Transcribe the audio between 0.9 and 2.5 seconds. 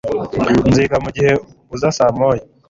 mugihe uza saa moya